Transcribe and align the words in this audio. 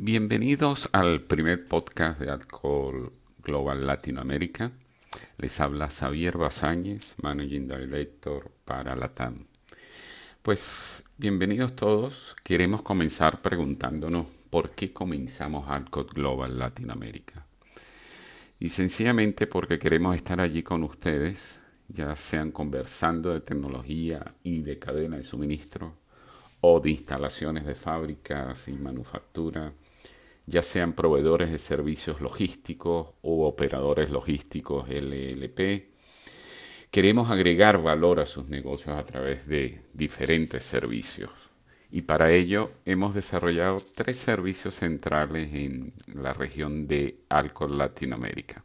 Bienvenidos 0.00 0.88
al 0.92 1.22
primer 1.22 1.66
podcast 1.66 2.20
de 2.20 2.30
Alcohol 2.30 3.12
Global 3.42 3.84
Latinoamérica. 3.84 4.70
Les 5.38 5.60
habla 5.60 5.88
Xavier 5.88 6.38
Bazáñez, 6.38 7.16
Managing 7.20 7.66
Director 7.66 8.48
para 8.64 8.94
Latam. 8.94 9.48
Pues 10.40 11.02
bienvenidos 11.16 11.74
todos. 11.74 12.36
Queremos 12.44 12.82
comenzar 12.82 13.42
preguntándonos 13.42 14.26
por 14.50 14.70
qué 14.70 14.92
comenzamos 14.92 15.68
Alcohol 15.68 16.06
Global 16.14 16.56
Latinoamérica. 16.56 17.44
Y 18.60 18.68
sencillamente 18.68 19.48
porque 19.48 19.80
queremos 19.80 20.14
estar 20.14 20.40
allí 20.40 20.62
con 20.62 20.84
ustedes, 20.84 21.58
ya 21.88 22.14
sean 22.14 22.52
conversando 22.52 23.34
de 23.34 23.40
tecnología 23.40 24.32
y 24.44 24.60
de 24.60 24.78
cadena 24.78 25.16
de 25.16 25.24
suministro, 25.24 25.96
o 26.60 26.78
de 26.78 26.90
instalaciones 26.90 27.66
de 27.66 27.74
fábricas 27.74 28.68
y 28.68 28.72
manufactura, 28.74 29.72
ya 30.48 30.62
sean 30.62 30.94
proveedores 30.94 31.52
de 31.52 31.58
servicios 31.58 32.20
logísticos 32.20 33.08
o 33.20 33.46
operadores 33.46 34.08
logísticos 34.10 34.88
LLP. 34.88 35.90
Queremos 36.90 37.30
agregar 37.30 37.82
valor 37.82 38.18
a 38.18 38.26
sus 38.26 38.48
negocios 38.48 38.96
a 38.96 39.04
través 39.04 39.46
de 39.46 39.82
diferentes 39.92 40.62
servicios. 40.64 41.30
Y 41.90 42.02
para 42.02 42.32
ello 42.32 42.72
hemos 42.86 43.14
desarrollado 43.14 43.76
tres 43.94 44.16
servicios 44.16 44.74
centrales 44.76 45.52
en 45.52 45.92
la 46.14 46.32
región 46.32 46.86
de 46.86 47.20
Alcohol 47.28 47.76
Latinoamérica. 47.76 48.64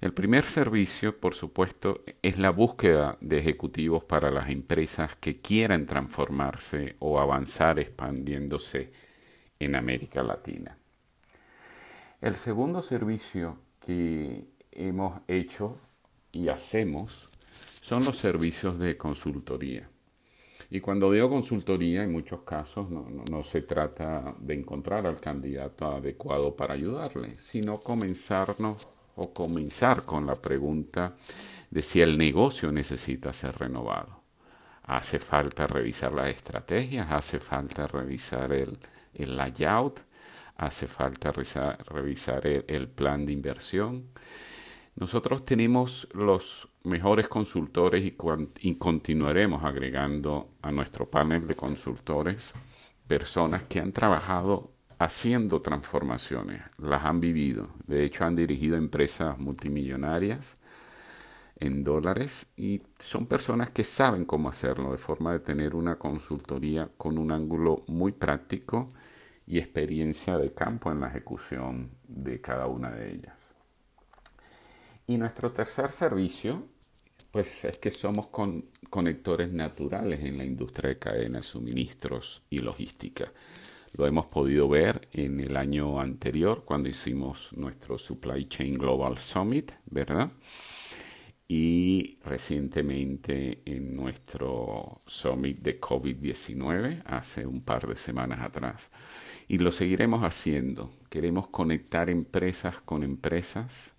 El 0.00 0.12
primer 0.12 0.44
servicio, 0.44 1.18
por 1.18 1.34
supuesto, 1.34 2.04
es 2.22 2.38
la 2.38 2.50
búsqueda 2.50 3.16
de 3.20 3.38
ejecutivos 3.38 4.04
para 4.04 4.30
las 4.30 4.50
empresas 4.50 5.16
que 5.16 5.36
quieran 5.36 5.86
transformarse 5.86 6.96
o 7.00 7.18
avanzar 7.18 7.80
expandiéndose 7.80 8.92
en 9.58 9.74
América 9.74 10.22
Latina. 10.22 10.76
El 12.26 12.34
segundo 12.34 12.82
servicio 12.82 13.56
que 13.78 14.48
hemos 14.72 15.20
hecho 15.28 15.78
y 16.32 16.48
hacemos 16.48 17.12
son 17.80 18.04
los 18.04 18.16
servicios 18.16 18.80
de 18.80 18.96
consultoría. 18.96 19.88
Y 20.68 20.80
cuando 20.80 21.12
digo 21.12 21.30
consultoría, 21.30 22.02
en 22.02 22.10
muchos 22.10 22.40
casos 22.40 22.90
no, 22.90 23.44
se 23.44 23.62
trata 23.62 24.34
de 24.40 24.54
encontrar 24.54 25.06
al 25.06 25.20
candidato 25.20 25.86
adecuado 25.86 26.56
para 26.56 26.74
ayudarle, 26.74 27.30
sino 27.30 27.76
comenzarnos 27.76 28.88
o 29.14 29.32
comenzar 29.32 30.02
con 30.04 30.26
la 30.26 30.34
pregunta 30.34 31.14
de 31.70 31.80
si 31.80 32.00
el 32.00 32.18
negocio 32.18 32.72
necesita 32.72 33.32
ser 33.32 33.56
renovado. 33.56 34.24
Hace 34.82 35.20
falta 35.20 35.68
revisar 35.68 36.12
las 36.12 36.30
estrategias, 36.30 37.06
hace 37.08 37.38
falta 37.38 37.86
revisar 37.86 38.52
el, 38.52 38.76
el 39.14 39.36
layout, 39.36 40.00
hace 40.56 40.86
falta 40.86 41.32
revisar, 41.32 42.46
el, 42.46 42.88
plan 42.88 43.26
de 43.26 43.32
inversión. 43.32 44.08
Nosotros 44.96 45.44
tenemos 45.44 46.08
los 46.14 46.68
mejores 46.84 47.28
consultores 47.28 48.04
y, 48.04 48.16
y, 48.60 48.74
continuaremos 48.76 49.64
agregando 49.64 50.50
a 50.62 50.70
nuestro 50.72 51.04
panel 51.04 51.46
de 51.46 51.54
consultores 51.54 52.54
personas 53.06 53.64
que 53.64 53.80
han 53.80 53.92
trabajado 53.92 54.72
haciendo 54.98 55.60
transformaciones, 55.60 56.62
las 56.78 57.04
han 57.04 57.20
vivido. 57.20 57.68
De 57.86 58.04
hecho, 58.04 58.24
han 58.24 58.36
dirigido 58.36 58.76
empresas 58.76 59.38
multimillonarias 59.38 60.56
en 61.60 61.84
dólares 61.84 62.48
y 62.56 62.80
son 62.98 63.26
personas 63.26 63.70
que 63.70 63.84
saben 63.84 64.24
cómo 64.24 64.48
hacerlo 64.48 64.92
de 64.92 64.98
forma 64.98 65.32
de 65.32 65.40
tener 65.40 65.74
una 65.74 65.96
consultoría 65.96 66.88
con 66.96 67.18
un 67.18 67.32
ángulo 67.32 67.82
muy 67.86 68.12
práctico 68.12 68.88
y 69.46 69.58
experiencia 69.58 70.36
de 70.38 70.52
campo 70.52 70.90
en 70.90 71.00
la 71.00 71.08
ejecución 71.08 71.90
de 72.08 72.40
cada 72.40 72.66
una 72.66 72.90
de 72.90 73.12
ellas. 73.14 73.36
Y 75.06 75.16
nuestro 75.16 75.50
tercer 75.50 75.90
servicio, 75.92 76.66
pues 77.30 77.64
es 77.64 77.78
que 77.78 77.92
somos 77.92 78.28
conectores 78.90 79.52
naturales 79.52 80.20
en 80.24 80.38
la 80.38 80.44
industria 80.44 80.90
de 80.90 80.98
cadena 80.98 81.38
de 81.38 81.44
suministros 81.44 82.42
y 82.50 82.58
logística. 82.58 83.32
Lo 83.96 84.06
hemos 84.06 84.26
podido 84.26 84.68
ver 84.68 85.08
en 85.12 85.38
el 85.40 85.56
año 85.56 86.00
anterior 86.00 86.64
cuando 86.64 86.88
hicimos 86.88 87.52
nuestro 87.52 87.98
Supply 87.98 88.48
Chain 88.48 88.74
Global 88.74 89.16
Summit, 89.18 89.72
¿verdad? 89.86 90.28
Y 91.48 92.18
recientemente 92.24 93.60
en 93.64 93.94
nuestro 93.94 94.66
Summit 95.06 95.58
de 95.58 95.80
COVID-19, 95.80 97.04
hace 97.06 97.46
un 97.46 97.60
par 97.60 97.86
de 97.86 97.96
semanas 97.96 98.40
atrás 98.40 98.90
y 99.48 99.58
lo 99.58 99.72
seguiremos 99.72 100.22
haciendo. 100.22 100.92
Queremos 101.08 101.48
conectar 101.48 102.10
empresas 102.10 102.80
con 102.80 103.02
empresas. 103.02 103.92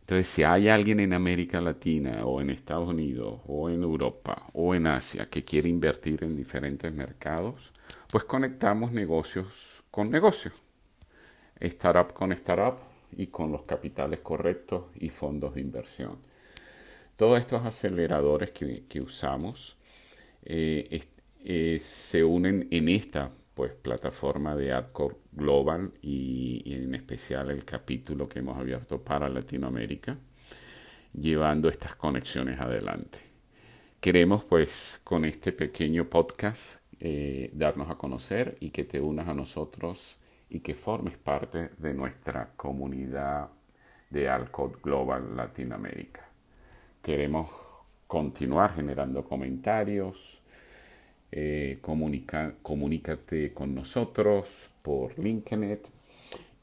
Entonces, 0.00 0.26
si 0.28 0.42
hay 0.42 0.68
alguien 0.68 1.00
en 1.00 1.14
América 1.14 1.60
Latina 1.60 2.24
o 2.24 2.40
en 2.40 2.50
Estados 2.50 2.90
Unidos 2.90 3.40
o 3.46 3.70
en 3.70 3.82
Europa 3.82 4.36
o 4.52 4.74
en 4.74 4.86
Asia 4.86 5.26
que 5.26 5.42
quiere 5.42 5.68
invertir 5.68 6.22
en 6.24 6.36
diferentes 6.36 6.92
mercados, 6.92 7.72
pues 8.10 8.24
conectamos 8.24 8.92
negocios 8.92 9.82
con 9.90 10.10
negocios. 10.10 10.62
Startup 11.60 12.12
con 12.12 12.32
startup 12.32 12.76
y 13.16 13.28
con 13.28 13.52
los 13.52 13.62
capitales 13.62 14.20
correctos 14.20 14.86
y 14.96 15.08
fondos 15.08 15.54
de 15.54 15.60
inversión. 15.60 16.18
Todos 17.16 17.38
estos 17.38 17.64
aceleradores 17.64 18.50
que, 18.50 19.00
usamos 19.00 19.78
eh, 20.44 21.06
eh, 21.44 21.78
se 21.80 22.24
unen 22.24 22.66
en 22.70 22.88
esta 22.88 23.30
pues 23.54 23.72
plataforma 23.72 24.56
de 24.56 24.72
AdCore 24.72 25.16
Global 25.32 25.92
y, 26.02 26.62
en 26.74 26.94
especial 26.94 27.50
el 27.50 27.64
capítulo 27.64 28.28
que 28.28 28.40
hemos 28.40 28.58
abierto 28.58 29.02
para 29.02 29.28
Latinoamérica, 29.28 30.18
llevando 31.12 31.68
estas 31.68 31.94
conexiones 31.94 32.60
adelante. 32.60 33.18
Queremos 34.00 34.44
pues 34.44 35.00
con 35.04 35.24
este 35.24 35.52
pequeño 35.52 36.10
podcast 36.10 36.84
eh, 37.00 37.50
darnos 37.54 37.88
a 37.88 37.94
conocer 37.94 38.56
y 38.60 38.70
que 38.70 38.84
te 38.84 39.00
unas 39.00 39.28
a 39.28 39.34
nosotros 39.34 40.16
y 40.50 40.60
que 40.60 40.74
formes 40.74 41.16
parte 41.16 41.70
de 41.78 41.94
nuestra 41.94 42.54
comunidad 42.56 43.48
de 44.10 44.28
Alcode 44.28 44.76
Global 44.82 45.36
Latinoamérica. 45.36 46.28
Queremos 47.02 47.50
continuar 48.06 48.74
generando 48.74 49.24
comentarios, 49.24 50.42
eh, 51.36 51.80
comunícate 51.80 53.52
con 53.52 53.74
nosotros 53.74 54.46
por 54.84 55.18
LinkedIn 55.18 55.80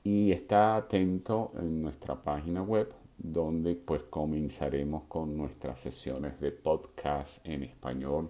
y 0.02 0.32
está 0.32 0.78
atento 0.78 1.52
en 1.60 1.82
nuestra 1.82 2.16
página 2.16 2.64
web 2.64 2.88
donde 3.18 3.76
pues 3.76 4.04
comenzaremos 4.04 5.04
con 5.10 5.36
nuestras 5.36 5.78
sesiones 5.78 6.40
de 6.40 6.54
podcast 6.54 7.46
en 7.46 7.64
español 7.64 8.30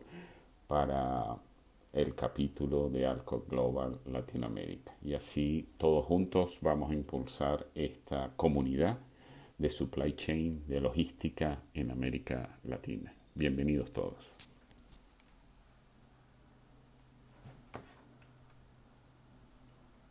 para 0.68 1.38
el 1.94 2.16
capítulo 2.16 2.90
de 2.90 3.06
Alcohol 3.06 3.46
Global 3.48 4.00
Latinoamérica. 4.06 4.96
Y 5.04 5.14
así 5.14 5.70
todos 5.78 6.04
juntos 6.06 6.58
vamos 6.62 6.90
a 6.90 6.96
impulsar 6.96 7.68
esta 7.76 8.32
comunidad 8.36 8.98
de 9.60 9.70
supply 9.70 10.14
chain, 10.16 10.64
de 10.68 10.82
logística 10.82 11.62
en 11.76 11.92
América 11.92 12.58
Latina. 12.64 13.14
Bienvenidos 13.36 13.94
todos. 13.94 14.32